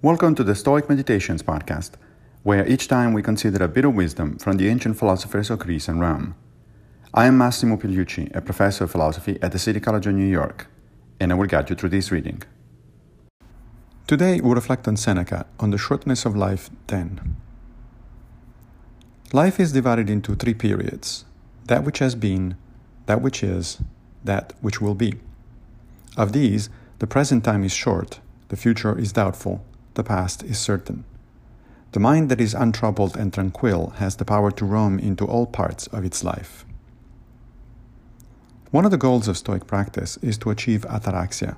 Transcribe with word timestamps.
Welcome 0.00 0.36
to 0.36 0.44
the 0.44 0.54
Stoic 0.54 0.88
Meditations 0.88 1.42
podcast, 1.42 1.94
where 2.44 2.64
each 2.68 2.86
time 2.86 3.12
we 3.12 3.20
consider 3.20 3.64
a 3.64 3.66
bit 3.66 3.84
of 3.84 3.96
wisdom 3.96 4.38
from 4.38 4.56
the 4.56 4.68
ancient 4.68 4.96
philosophers 4.96 5.50
of 5.50 5.58
Greece 5.58 5.88
and 5.88 6.00
Rome. 6.00 6.36
I 7.12 7.26
am 7.26 7.36
Massimo 7.36 7.76
Pigliucci, 7.76 8.32
a 8.32 8.40
professor 8.40 8.84
of 8.84 8.92
philosophy 8.92 9.40
at 9.42 9.50
the 9.50 9.58
City 9.58 9.80
College 9.80 10.06
of 10.06 10.14
New 10.14 10.28
York, 10.28 10.68
and 11.18 11.32
I 11.32 11.34
will 11.34 11.48
guide 11.48 11.68
you 11.68 11.74
through 11.74 11.88
this 11.88 12.12
reading. 12.12 12.44
Today 14.06 14.40
we 14.40 14.54
reflect 14.54 14.86
on 14.86 14.96
Seneca 14.96 15.46
on 15.58 15.72
the 15.72 15.78
shortness 15.78 16.24
of 16.24 16.36
life 16.36 16.70
10. 16.86 17.34
Life 19.32 19.58
is 19.58 19.72
divided 19.72 20.08
into 20.08 20.36
three 20.36 20.54
periods 20.54 21.24
that 21.64 21.82
which 21.82 21.98
has 21.98 22.14
been, 22.14 22.56
that 23.06 23.20
which 23.20 23.42
is, 23.42 23.82
that 24.22 24.52
which 24.60 24.80
will 24.80 24.94
be. 24.94 25.14
Of 26.16 26.32
these, 26.32 26.70
the 27.00 27.08
present 27.08 27.42
time 27.42 27.64
is 27.64 27.72
short, 27.72 28.20
the 28.46 28.56
future 28.56 28.96
is 28.96 29.12
doubtful, 29.12 29.64
the 29.98 30.04
past 30.04 30.44
is 30.44 30.58
certain. 30.58 31.04
The 31.90 31.98
mind 31.98 32.30
that 32.30 32.40
is 32.40 32.54
untroubled 32.54 33.16
and 33.16 33.34
tranquil 33.34 33.94
has 33.96 34.14
the 34.14 34.24
power 34.24 34.52
to 34.52 34.64
roam 34.64 35.00
into 35.00 35.26
all 35.26 35.44
parts 35.44 35.88
of 35.88 36.04
its 36.04 36.22
life. 36.22 36.64
One 38.70 38.84
of 38.84 38.92
the 38.92 39.04
goals 39.06 39.26
of 39.26 39.36
Stoic 39.36 39.66
practice 39.66 40.16
is 40.22 40.38
to 40.38 40.50
achieve 40.50 40.82
ataraxia, 40.82 41.56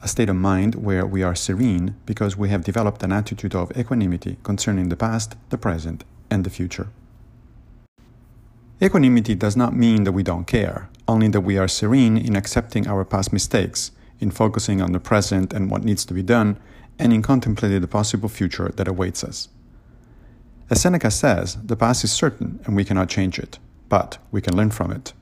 a 0.00 0.06
state 0.06 0.28
of 0.28 0.36
mind 0.36 0.76
where 0.76 1.04
we 1.04 1.24
are 1.24 1.34
serene 1.34 1.96
because 2.06 2.36
we 2.36 2.50
have 2.50 2.62
developed 2.62 3.02
an 3.02 3.10
attitude 3.10 3.56
of 3.56 3.76
equanimity 3.76 4.36
concerning 4.44 4.88
the 4.88 4.96
past, 4.96 5.34
the 5.50 5.58
present, 5.58 6.04
and 6.30 6.44
the 6.44 6.50
future. 6.50 6.88
Equanimity 8.80 9.34
does 9.34 9.56
not 9.56 9.74
mean 9.74 10.04
that 10.04 10.12
we 10.12 10.22
don't 10.22 10.46
care, 10.46 10.88
only 11.08 11.26
that 11.28 11.40
we 11.40 11.58
are 11.58 11.66
serene 11.66 12.16
in 12.16 12.36
accepting 12.36 12.86
our 12.86 13.04
past 13.04 13.32
mistakes, 13.32 13.90
in 14.20 14.30
focusing 14.30 14.80
on 14.80 14.92
the 14.92 15.00
present 15.00 15.52
and 15.52 15.68
what 15.68 15.82
needs 15.82 16.04
to 16.04 16.14
be 16.14 16.22
done, 16.22 16.56
and 16.98 17.12
in 17.12 17.22
contemplating 17.22 17.80
the 17.80 17.88
possible 17.88 18.28
future 18.28 18.70
that 18.76 18.88
awaits 18.88 19.24
us. 19.24 19.48
As 20.70 20.80
Seneca 20.80 21.10
says, 21.10 21.56
the 21.56 21.76
past 21.76 22.04
is 22.04 22.12
certain 22.12 22.60
and 22.64 22.74
we 22.74 22.84
cannot 22.84 23.08
change 23.08 23.38
it, 23.38 23.58
but 23.88 24.18
we 24.30 24.40
can 24.40 24.56
learn 24.56 24.70
from 24.70 24.90
it. 24.90 25.12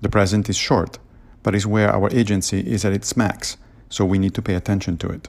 The 0.00 0.08
present 0.08 0.48
is 0.48 0.56
short, 0.56 0.98
but 1.42 1.54
is 1.54 1.66
where 1.66 1.92
our 1.92 2.08
agency 2.12 2.60
is 2.60 2.84
at 2.84 2.92
its 2.92 3.16
max, 3.16 3.56
so 3.88 4.04
we 4.04 4.18
need 4.18 4.34
to 4.34 4.42
pay 4.42 4.54
attention 4.54 4.96
to 4.98 5.08
it. 5.08 5.28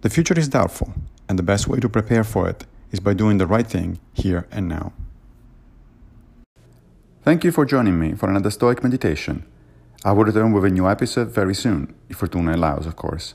The 0.00 0.10
future 0.10 0.38
is 0.38 0.48
doubtful, 0.48 0.94
and 1.28 1.38
the 1.38 1.42
best 1.42 1.68
way 1.68 1.78
to 1.80 1.88
prepare 1.88 2.24
for 2.24 2.48
it 2.48 2.64
is 2.90 3.00
by 3.00 3.14
doing 3.14 3.38
the 3.38 3.46
right 3.46 3.66
thing 3.66 3.98
here 4.12 4.46
and 4.50 4.68
now. 4.68 4.92
Thank 7.22 7.44
you 7.44 7.52
for 7.52 7.66
joining 7.66 7.98
me 7.98 8.14
for 8.14 8.28
another 8.28 8.50
Stoic 8.50 8.82
meditation. 8.82 9.44
I 10.04 10.12
will 10.12 10.24
return 10.24 10.52
with 10.52 10.64
a 10.64 10.70
new 10.70 10.88
episode 10.88 11.28
very 11.28 11.54
soon, 11.54 11.94
if 12.08 12.16
Fortuna 12.16 12.54
allows, 12.54 12.86
of 12.86 12.96
course. 12.96 13.34